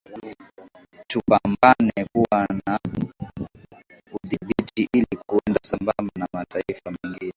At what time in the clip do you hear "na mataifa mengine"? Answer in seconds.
6.15-7.29